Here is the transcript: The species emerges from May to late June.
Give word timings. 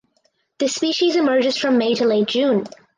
The 0.57 0.67
species 0.67 1.15
emerges 1.15 1.57
from 1.57 1.77
May 1.77 1.93
to 1.93 2.05
late 2.05 2.25
June. 2.29 2.65